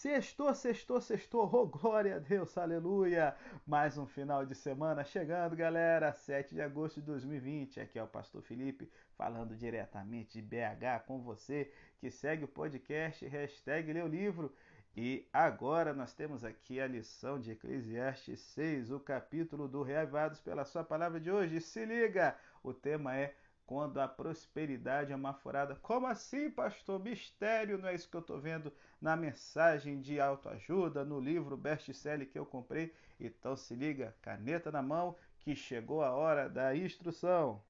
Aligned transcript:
Sextou, 0.00 0.54
sextou, 0.54 1.00
sextou, 1.00 1.50
oh 1.52 1.66
glória 1.66 2.14
a 2.14 2.18
Deus, 2.20 2.56
aleluia! 2.56 3.34
Mais 3.66 3.98
um 3.98 4.06
final 4.06 4.46
de 4.46 4.54
semana 4.54 5.02
chegando, 5.02 5.56
galera, 5.56 6.12
7 6.12 6.54
de 6.54 6.62
agosto 6.62 7.00
de 7.00 7.06
2020. 7.06 7.80
Aqui 7.80 7.98
é 7.98 8.02
o 8.04 8.06
Pastor 8.06 8.40
Felipe 8.40 8.88
falando 9.16 9.56
diretamente 9.56 10.40
de 10.40 10.40
BH 10.40 11.04
com 11.04 11.20
você 11.20 11.72
que 11.98 12.12
segue 12.12 12.44
o 12.44 12.48
podcast 12.48 13.26
hashtag 13.26 13.92
Leu 13.92 14.06
Livro. 14.06 14.54
E 14.96 15.26
agora 15.32 15.92
nós 15.92 16.14
temos 16.14 16.44
aqui 16.44 16.80
a 16.80 16.86
lição 16.86 17.40
de 17.40 17.50
Eclesiastes 17.50 18.38
6, 18.38 18.92
o 18.92 19.00
capítulo 19.00 19.66
do 19.66 19.82
Reavivados 19.82 20.38
pela 20.38 20.64
Sua 20.64 20.84
Palavra 20.84 21.18
de 21.18 21.32
hoje. 21.32 21.60
Se 21.60 21.84
liga! 21.84 22.36
O 22.62 22.72
tema 22.72 23.16
é 23.16 23.34
quando 23.68 24.00
a 24.00 24.08
prosperidade 24.08 25.12
é 25.12 25.14
uma 25.14 25.34
furada. 25.34 25.76
Como 25.82 26.06
assim, 26.06 26.50
pastor? 26.50 26.98
Mistério, 26.98 27.76
não 27.76 27.90
é 27.90 27.94
isso 27.94 28.08
que 28.08 28.16
eu 28.16 28.22
estou 28.22 28.40
vendo 28.40 28.72
na 28.98 29.14
mensagem 29.14 30.00
de 30.00 30.18
autoajuda, 30.18 31.04
no 31.04 31.20
livro 31.20 31.54
best-seller 31.54 32.26
que 32.26 32.38
eu 32.38 32.46
comprei. 32.46 32.94
Então 33.20 33.54
se 33.54 33.74
liga, 33.74 34.16
caneta 34.22 34.72
na 34.72 34.80
mão, 34.80 35.14
que 35.40 35.54
chegou 35.54 36.02
a 36.02 36.12
hora 36.12 36.48
da 36.48 36.74
instrução. 36.74 37.62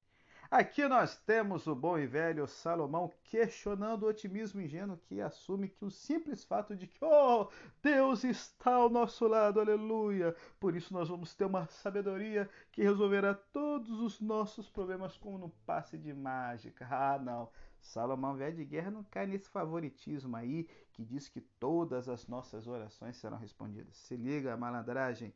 Aqui 0.51 0.87
nós 0.87 1.15
temos 1.15 1.67
o 1.67 1.75
bom 1.75 1.95
e 1.99 2.07
velho 2.07 2.47
Salomão 2.47 3.13
questionando 3.23 4.01
o 4.01 4.07
otimismo 4.07 4.59
ingênuo 4.59 4.97
que 4.97 5.21
assume 5.21 5.69
que 5.69 5.85
o 5.85 5.91
simples 5.91 6.43
fato 6.43 6.75
de 6.75 6.87
que, 6.87 6.97
oh, 7.05 7.47
Deus 7.83 8.23
está 8.23 8.73
ao 8.73 8.89
nosso 8.89 9.27
lado, 9.27 9.59
aleluia, 9.59 10.35
por 10.59 10.75
isso 10.75 10.91
nós 10.91 11.07
vamos 11.07 11.35
ter 11.35 11.45
uma 11.45 11.67
sabedoria 11.67 12.49
que 12.71 12.81
resolverá 12.81 13.35
todos 13.35 14.01
os 14.01 14.19
nossos 14.19 14.67
problemas 14.67 15.15
como 15.15 15.37
no 15.37 15.49
passe 15.67 15.99
de 15.99 16.11
mágica. 16.15 16.87
Ah, 16.89 17.19
não. 17.19 17.51
Salomão, 17.79 18.35
velho 18.35 18.55
de 18.55 18.65
guerra, 18.65 18.89
não 18.89 19.03
cai 19.03 19.27
nesse 19.27 19.47
favoritismo 19.49 20.35
aí 20.35 20.67
que 20.93 21.05
diz 21.05 21.29
que 21.29 21.41
todas 21.41 22.09
as 22.09 22.27
nossas 22.27 22.65
orações 22.65 23.17
serão 23.17 23.37
respondidas. 23.37 23.95
Se 23.97 24.15
liga, 24.15 24.57
malandragem. 24.57 25.31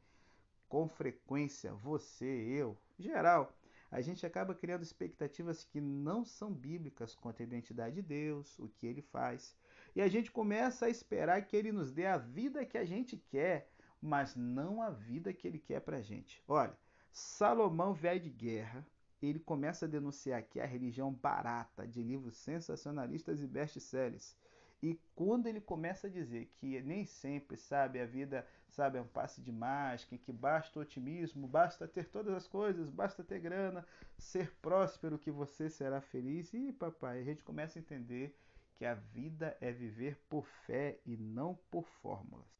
Com 0.67 0.87
frequência, 0.87 1.71
você, 1.71 2.25
eu, 2.25 2.75
geral, 2.97 3.53
a 3.93 4.01
gente 4.01 4.25
acaba 4.25 4.55
criando 4.55 4.81
expectativas 4.81 5.63
que 5.63 5.79
não 5.79 6.25
são 6.25 6.51
bíblicas 6.51 7.13
quanto 7.13 7.41
à 7.41 7.43
identidade 7.43 7.93
de 7.93 8.01
Deus, 8.01 8.57
o 8.57 8.67
que 8.67 8.87
ele 8.87 9.03
faz. 9.03 9.55
E 9.95 10.01
a 10.01 10.07
gente 10.07 10.31
começa 10.31 10.87
a 10.87 10.89
esperar 10.89 11.45
que 11.45 11.55
ele 11.55 11.71
nos 11.71 11.91
dê 11.91 12.07
a 12.07 12.17
vida 12.17 12.65
que 12.65 12.75
a 12.75 12.83
gente 12.83 13.15
quer, 13.15 13.69
mas 14.01 14.35
não 14.35 14.81
a 14.81 14.89
vida 14.89 15.31
que 15.31 15.47
ele 15.47 15.59
quer 15.59 15.79
pra 15.79 16.01
gente. 16.01 16.43
Olha, 16.47 16.75
Salomão, 17.11 17.93
velho 17.93 18.19
de 18.19 18.31
guerra, 18.31 18.83
ele 19.21 19.39
começa 19.39 19.85
a 19.85 19.87
denunciar 19.87 20.39
aqui 20.39 20.59
a 20.59 20.65
religião 20.65 21.13
barata 21.13 21.87
de 21.87 22.01
livros 22.01 22.35
sensacionalistas 22.37 23.43
e 23.43 23.47
best-sellers. 23.47 24.35
E 24.83 24.99
quando 25.15 25.47
ele 25.47 25.61
começa 25.61 26.07
a 26.07 26.09
dizer 26.09 26.51
que 26.57 26.81
nem 26.81 27.05
sempre, 27.05 27.55
sabe, 27.55 28.01
a 28.01 28.05
vida, 28.05 28.45
sabe, 28.67 28.97
é 28.97 29.01
um 29.01 29.07
passe 29.07 29.39
de 29.39 29.49
mágica, 29.49 30.17
que 30.17 30.29
basta 30.29 30.77
otimismo, 30.77 31.47
basta 31.47 31.87
ter 31.87 32.09
todas 32.09 32.35
as 32.35 32.49
coisas, 32.49 32.89
basta 32.89 33.23
ter 33.23 33.39
grana, 33.39 33.87
ser 34.17 34.51
próspero 34.61 35.17
que 35.17 35.31
você 35.31 35.69
será 35.69 36.01
feliz. 36.01 36.53
E 36.53 36.73
papai, 36.73 37.21
a 37.21 37.23
gente 37.23 37.45
começa 37.45 37.79
a 37.79 37.81
entender 37.81 38.37
que 38.75 38.83
a 38.83 38.93
vida 38.93 39.55
é 39.61 39.71
viver 39.71 40.19
por 40.27 40.45
fé 40.45 40.99
e 41.05 41.15
não 41.15 41.57
por 41.71 41.87
fórmulas. 42.01 42.53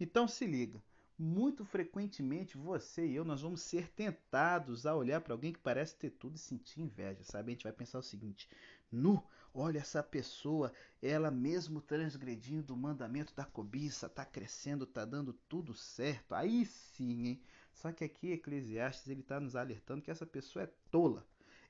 Então 0.00 0.26
se 0.26 0.48
liga, 0.48 0.82
muito 1.16 1.64
frequentemente 1.64 2.56
você 2.56 3.06
e 3.06 3.14
eu 3.14 3.24
nós 3.24 3.42
vamos 3.42 3.60
ser 3.60 3.88
tentados 3.88 4.86
a 4.86 4.96
olhar 4.96 5.20
para 5.20 5.34
alguém 5.34 5.52
que 5.52 5.58
parece 5.58 5.96
ter 5.96 6.10
tudo 6.10 6.34
e 6.34 6.38
sentir 6.40 6.80
inveja, 6.80 7.22
sabe? 7.22 7.50
A 7.50 7.54
gente 7.54 7.64
vai 7.64 7.72
pensar 7.72 7.98
o 7.98 8.02
seguinte: 8.02 8.48
Nu, 8.90 9.22
olha 9.52 9.78
essa 9.78 10.02
pessoa, 10.02 10.72
ela 11.02 11.30
mesmo 11.30 11.80
transgredindo 11.80 12.74
o 12.74 12.76
mandamento 12.76 13.34
da 13.34 13.44
cobiça, 13.44 14.06
está 14.06 14.24
crescendo, 14.24 14.84
está 14.84 15.04
dando 15.04 15.32
tudo 15.32 15.74
certo. 15.74 16.34
Aí 16.34 16.64
sim, 16.64 17.26
hein? 17.26 17.42
Só 17.72 17.92
que 17.92 18.04
aqui 18.04 18.32
Eclesiastes 18.32 19.08
ele 19.08 19.20
está 19.20 19.38
nos 19.38 19.54
alertando 19.54 20.02
que 20.02 20.10
essa 20.10 20.26
pessoa 20.26 20.64
é 20.64 20.72
tola. 20.90 21.24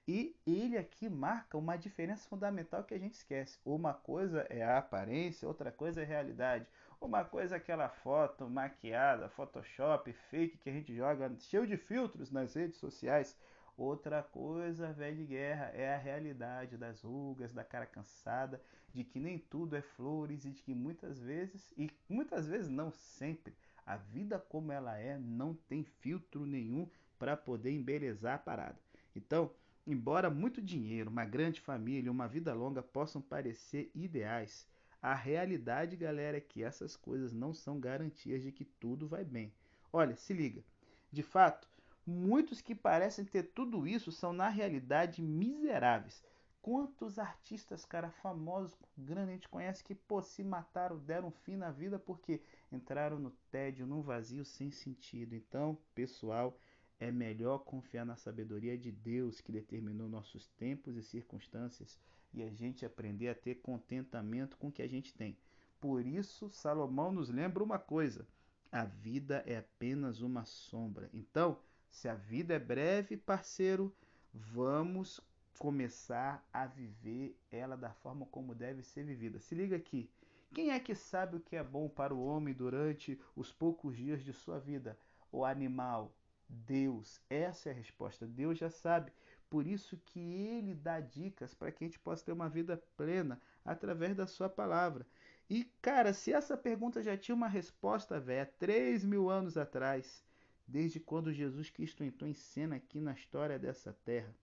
E 0.07 0.35
ele 0.47 0.79
aqui 0.79 1.07
marca 1.07 1.59
uma 1.59 1.77
diferença 1.77 2.27
fundamental 2.27 2.83
que 2.83 2.95
a 2.95 2.99
gente 2.99 3.15
esquece. 3.15 3.59
Uma 3.63 3.93
coisa 3.93 4.47
é 4.49 4.63
a 4.63 4.79
aparência, 4.79 5.47
outra 5.47 5.71
coisa 5.71 6.01
é 6.01 6.05
a 6.05 6.07
realidade. 6.07 6.67
Uma 6.99 7.25
coisa 7.25 7.57
é 7.57 7.59
aquela 7.59 7.91
foto 7.91 8.49
maquiada, 8.49 9.29
Photoshop, 9.29 10.11
fake 10.31 10.57
que 10.57 10.71
a 10.71 10.73
gente 10.73 10.97
joga 10.97 11.31
cheio 11.39 11.67
de 11.67 11.77
filtros 11.77 12.31
nas 12.31 12.55
redes 12.55 12.79
sociais. 12.79 13.37
Outra 13.79 14.25
coisa, 14.25 14.93
velho 14.93 15.19
de 15.19 15.25
guerra, 15.25 15.67
é 15.67 15.95
a 15.95 15.99
realidade 15.99 16.77
das 16.77 17.03
rugas, 17.03 17.53
da 17.53 17.63
cara 17.63 17.87
cansada, 17.87 18.61
de 18.93 19.05
que 19.05 19.21
nem 19.21 19.39
tudo 19.39 19.77
é 19.77 19.81
flores 19.81 20.45
e 20.45 20.51
de 20.51 20.61
que 20.65 20.75
muitas 20.75 21.21
vezes, 21.21 21.73
e 21.79 21.89
muitas 22.09 22.49
vezes 22.49 22.69
não 22.69 22.91
sempre, 22.91 23.55
a 23.87 23.97
vida 23.97 24.37
como 24.37 24.73
ela 24.73 24.99
é 24.99 25.17
não 25.17 25.55
tem 25.55 25.85
filtro 25.85 26.45
nenhum 26.45 26.91
para 27.21 27.37
poder 27.37 27.71
embelezar 27.71 28.35
a 28.35 28.39
parada. 28.39 28.81
Então, 29.15 29.53
embora 29.87 30.29
muito 30.29 30.61
dinheiro, 30.61 31.09
uma 31.09 31.25
grande 31.25 31.61
família, 31.61 32.11
uma 32.11 32.27
vida 32.27 32.53
longa 32.53 32.83
possam 32.83 33.23
parecer 33.23 33.93
ideais, 33.95 34.67
a 35.01 35.15
realidade, 35.15 35.95
galera, 35.95 36.37
é 36.37 36.41
que 36.41 36.65
essas 36.65 36.97
coisas 36.97 37.33
não 37.33 37.55
são 37.55 37.79
garantias 37.79 38.43
de 38.43 38.51
que 38.51 38.65
tudo 38.65 39.07
vai 39.07 39.25
bem. 39.25 39.55
Olha, 39.93 40.17
se 40.17 40.33
liga. 40.33 40.65
De 41.13 41.23
fato, 41.23 41.69
Muitos 42.11 42.63
que 42.63 42.75
parecem 42.75 43.23
ter 43.23 43.43
tudo 43.53 43.87
isso 43.87 44.11
são, 44.11 44.33
na 44.33 44.49
realidade, 44.49 45.21
miseráveis. 45.21 46.25
Quantos 46.63 47.19
artistas, 47.19 47.85
cara, 47.85 48.11
famosos, 48.11 48.75
grandes, 48.97 49.29
a 49.29 49.33
gente 49.33 49.49
conhece 49.51 49.85
que, 49.85 49.95
pô, 49.95 50.23
se 50.23 50.43
mataram, 50.43 50.97
deram 51.01 51.31
fim 51.31 51.55
na 51.55 51.71
vida 51.71 51.99
porque 51.99 52.41
entraram 52.73 53.19
no 53.19 53.31
tédio, 53.51 53.87
num 53.87 54.01
vazio 54.01 54.43
sem 54.43 54.71
sentido. 54.71 55.35
Então, 55.35 55.77
pessoal, 55.95 56.59
é 56.99 57.13
melhor 57.13 57.59
confiar 57.59 58.07
na 58.07 58.17
sabedoria 58.17 58.79
de 58.79 58.91
Deus 58.91 59.43
que 59.43 59.53
determinou 59.53 60.09
nossos 60.09 60.49
tempos 60.57 60.97
e 60.97 61.03
circunstâncias 61.03 62.01
e 62.33 62.43
a 62.43 62.49
gente 62.51 62.87
aprender 62.87 63.29
a 63.29 63.35
ter 63.35 63.57
contentamento 63.57 64.57
com 64.57 64.69
o 64.69 64.73
que 64.73 64.81
a 64.81 64.89
gente 64.89 65.13
tem. 65.13 65.37
Por 65.79 66.07
isso, 66.07 66.49
Salomão 66.49 67.13
nos 67.13 67.29
lembra 67.29 67.63
uma 67.63 67.79
coisa: 67.79 68.27
a 68.73 68.87
vida 68.87 69.45
é 69.47 69.59
apenas 69.59 70.23
uma 70.23 70.47
sombra. 70.47 71.11
Então, 71.13 71.59
se 71.91 72.09
a 72.09 72.15
vida 72.15 72.55
é 72.55 72.59
breve, 72.59 73.17
parceiro, 73.17 73.95
vamos 74.33 75.21
começar 75.59 76.47
a 76.53 76.67
viver 76.67 77.37
ela 77.51 77.77
da 77.77 77.93
forma 77.93 78.27
como 78.27 78.55
deve 78.55 78.83
ser 78.83 79.05
vivida. 79.05 79.41
Se 79.41 79.55
liga 79.55 79.77
aqui. 79.77 80.09
Quem 80.55 80.71
é 80.71 80.81
que 80.81 80.95
sabe 80.95 81.37
o 81.37 81.41
que 81.41 81.57
é 81.57 81.63
bom 81.63 81.89
para 81.89 82.15
o 82.15 82.25
homem 82.25 82.55
durante 82.55 83.21
os 83.37 83.53
poucos 83.53 83.97
dias 83.97 84.23
de 84.23 84.33
sua 84.33 84.59
vida? 84.59 84.99
O 85.31 85.45
animal? 85.45 86.15
Deus. 86.49 87.21
Essa 87.29 87.69
é 87.69 87.73
a 87.73 87.75
resposta. 87.75 88.27
Deus 88.27 88.59
já 88.59 88.71
sabe. 88.71 89.13
Por 89.51 89.67
isso 89.67 89.97
que 90.07 90.21
ele 90.21 90.75
dá 90.75 91.01
dicas 91.01 91.55
para 91.55 91.73
que 91.73 91.85
a 91.85 91.87
gente 91.87 91.99
possa 91.99 92.25
ter 92.25 92.33
uma 92.33 92.49
vida 92.49 92.83
plena 92.97 93.41
através 93.65 94.15
da 94.15 94.27
sua 94.27 94.49
palavra. 94.49 95.07
E, 95.51 95.65
cara, 95.81 96.13
se 96.13 96.33
essa 96.33 96.57
pergunta 96.57 97.03
já 97.03 97.17
tinha 97.17 97.35
uma 97.35 97.49
resposta, 97.49 98.21
velho, 98.21 98.49
3 98.59 99.05
mil 99.05 99.31
anos 99.31 99.57
atrás, 99.57 100.23
Desde 100.69 101.01
quando 101.01 101.33
Jesus 101.33 101.71
Cristo 101.71 102.05
entrou 102.05 102.29
em 102.29 102.35
cena 102.35 102.77
aqui 102.77 103.01
na 103.01 103.15
história 103.15 103.59
dessa 103.59 103.91
terra, 104.05 104.35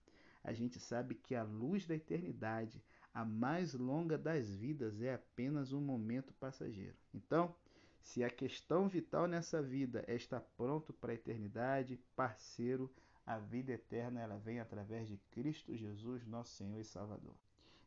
a 0.44 0.52
gente 0.52 0.80
sabe 0.80 1.13
que 1.13 1.36
a 1.36 1.44
luz 1.44 1.86
da 1.86 1.94
eternidade, 1.94 2.84
a 3.13 3.24
mais 3.24 3.75
longa 3.75 4.18
das 4.18 4.50
vidas, 4.50 5.00
é 5.03 5.13
apenas 5.13 5.72
um 5.72 5.80
momento 5.80 6.34
passageiro. 6.34 6.97
Então, 7.13 7.56
se 8.02 8.24
a 8.24 8.30
questão 8.30 8.88
vital 8.88 9.28
nessa 9.28 9.62
vida 9.62 10.03
é 10.08 10.16
estar 10.16 10.41
pronto 10.58 10.91
para 10.91 11.12
a 11.12 11.16
eternidade, 11.16 12.00
parceiro, 12.16 12.92
a 13.24 13.38
vida 13.38 13.74
eterna 13.74 14.19
ela 14.19 14.38
vem 14.38 14.59
através 14.59 15.07
de 15.07 15.18
Cristo 15.30 15.75
Jesus, 15.75 16.25
nosso 16.25 16.56
Senhor 16.56 16.80
e 16.80 16.86
Salvador. 16.86 17.36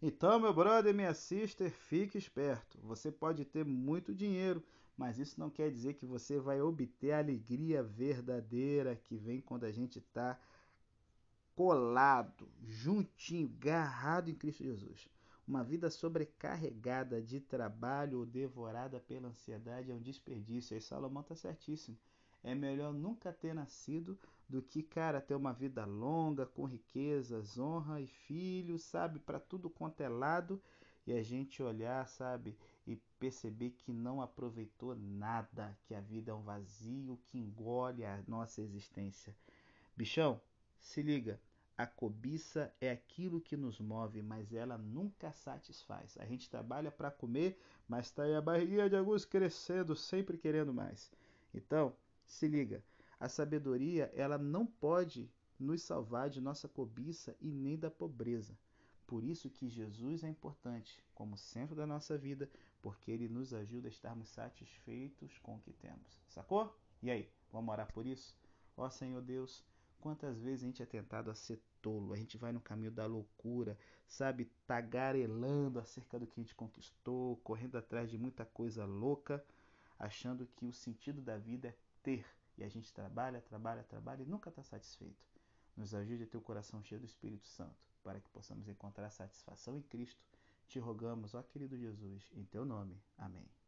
Então, 0.00 0.38
meu 0.38 0.54
brother, 0.54 0.94
minha 0.94 1.12
sister, 1.12 1.72
fique 1.72 2.16
esperto. 2.16 2.78
Você 2.82 3.10
pode 3.10 3.44
ter 3.44 3.64
muito 3.64 4.14
dinheiro, 4.14 4.62
mas 4.98 5.16
isso 5.16 5.38
não 5.38 5.48
quer 5.48 5.70
dizer 5.70 5.94
que 5.94 6.04
você 6.04 6.40
vai 6.40 6.60
obter 6.60 7.12
a 7.12 7.18
alegria 7.18 7.84
verdadeira 7.84 8.96
que 8.96 9.16
vem 9.16 9.40
quando 9.40 9.62
a 9.62 9.70
gente 9.70 10.00
está 10.00 10.36
colado, 11.54 12.48
juntinho, 12.66 13.48
garrado 13.60 14.28
em 14.28 14.34
Cristo 14.34 14.64
Jesus. 14.64 15.08
Uma 15.46 15.62
vida 15.62 15.88
sobrecarregada 15.88 17.22
de 17.22 17.40
trabalho 17.40 18.18
ou 18.18 18.26
devorada 18.26 18.98
pela 18.98 19.28
ansiedade 19.28 19.90
é 19.90 19.94
um 19.94 20.02
desperdício. 20.02 20.76
E 20.76 20.80
Salomão 20.80 21.22
está 21.22 21.36
certíssimo. 21.36 21.96
É 22.42 22.54
melhor 22.54 22.92
nunca 22.92 23.32
ter 23.32 23.54
nascido 23.54 24.18
do 24.48 24.60
que, 24.60 24.82
cara, 24.82 25.20
ter 25.20 25.36
uma 25.36 25.52
vida 25.52 25.84
longa, 25.84 26.44
com 26.44 26.64
riquezas, 26.64 27.56
honra 27.56 28.00
e 28.00 28.06
filhos, 28.06 28.82
sabe, 28.82 29.20
para 29.20 29.38
tudo 29.38 29.70
quanto 29.70 30.00
é 30.00 30.08
lado 30.08 30.60
e 31.08 31.12
a 31.12 31.22
gente 31.22 31.62
olhar, 31.62 32.06
sabe, 32.06 32.56
e 32.86 32.96
perceber 33.18 33.70
que 33.70 33.92
não 33.92 34.20
aproveitou 34.20 34.94
nada, 34.94 35.76
que 35.84 35.94
a 35.94 36.00
vida 36.00 36.30
é 36.30 36.34
um 36.34 36.42
vazio 36.42 37.18
que 37.26 37.38
engole 37.38 38.04
a 38.04 38.22
nossa 38.28 38.60
existência. 38.60 39.34
Bichão, 39.96 40.40
se 40.78 41.02
liga, 41.02 41.40
A 41.78 41.86
cobiça 41.86 42.74
é 42.80 42.90
aquilo 42.90 43.40
que 43.40 43.56
nos 43.56 43.78
move, 43.80 44.20
mas 44.20 44.52
ela 44.52 44.76
nunca 44.76 45.32
satisfaz. 45.32 46.18
A 46.18 46.26
gente 46.26 46.50
trabalha 46.50 46.90
para 46.90 47.10
comer, 47.10 47.56
mas 47.86 48.06
está 48.06 48.24
aí 48.24 48.34
a 48.34 48.40
barriguinha 48.40 48.90
de 48.90 48.96
alguns 48.96 49.24
crescendo, 49.24 49.94
sempre 49.94 50.36
querendo 50.36 50.74
mais. 50.74 51.10
Então, 51.54 51.94
se 52.26 52.48
liga, 52.48 52.82
a 53.20 53.28
sabedoria 53.28 54.10
ela 54.14 54.36
não 54.36 54.66
pode 54.66 55.30
nos 55.58 55.82
salvar 55.82 56.28
de 56.28 56.40
nossa 56.40 56.68
cobiça 56.68 57.36
e 57.40 57.50
nem 57.50 57.78
da 57.78 57.90
pobreza. 57.90 58.58
Por 59.08 59.24
isso 59.24 59.48
que 59.48 59.70
Jesus 59.70 60.22
é 60.22 60.28
importante 60.28 61.02
como 61.14 61.38
centro 61.38 61.74
da 61.74 61.86
nossa 61.86 62.18
vida, 62.18 62.48
porque 62.82 63.10
ele 63.10 63.26
nos 63.26 63.54
ajuda 63.54 63.88
a 63.88 63.90
estarmos 63.90 64.28
satisfeitos 64.28 65.38
com 65.38 65.56
o 65.56 65.60
que 65.60 65.72
temos. 65.72 66.20
Sacou? 66.28 66.78
E 67.02 67.10
aí, 67.10 67.26
vamos 67.50 67.72
orar 67.72 67.90
por 67.90 68.06
isso? 68.06 68.36
Ó 68.76 68.90
Senhor 68.90 69.22
Deus, 69.22 69.64
quantas 69.98 70.38
vezes 70.38 70.62
a 70.62 70.66
gente 70.66 70.82
é 70.82 70.86
tentado 70.86 71.30
a 71.30 71.34
ser 71.34 71.58
tolo, 71.80 72.12
a 72.12 72.18
gente 72.18 72.36
vai 72.36 72.52
no 72.52 72.60
caminho 72.60 72.90
da 72.90 73.06
loucura, 73.06 73.78
sabe, 74.06 74.44
tagarelando 74.66 75.78
acerca 75.78 76.18
do 76.18 76.26
que 76.26 76.38
a 76.38 76.42
gente 76.42 76.54
conquistou, 76.54 77.38
correndo 77.38 77.78
atrás 77.78 78.10
de 78.10 78.18
muita 78.18 78.44
coisa 78.44 78.84
louca, 78.84 79.42
achando 79.98 80.46
que 80.54 80.66
o 80.66 80.72
sentido 80.72 81.22
da 81.22 81.38
vida 81.38 81.68
é 81.68 81.74
ter. 82.02 82.26
E 82.58 82.62
a 82.62 82.68
gente 82.68 82.92
trabalha, 82.92 83.40
trabalha, 83.40 83.82
trabalha 83.84 84.22
e 84.22 84.26
nunca 84.26 84.50
está 84.50 84.62
satisfeito. 84.62 85.26
Nos 85.78 85.94
ajude 85.94 86.24
a 86.24 86.26
ter 86.26 86.36
o 86.36 86.40
coração 86.40 86.82
cheio 86.82 87.00
do 87.00 87.06
Espírito 87.06 87.46
Santo, 87.46 87.86
para 88.02 88.20
que 88.20 88.28
possamos 88.30 88.68
encontrar 88.68 89.08
satisfação 89.10 89.76
em 89.76 89.82
Cristo. 89.82 90.20
Te 90.66 90.80
rogamos, 90.80 91.34
ó 91.34 91.42
querido 91.42 91.78
Jesus, 91.78 92.32
em 92.34 92.44
teu 92.44 92.64
nome. 92.64 93.00
Amém. 93.16 93.48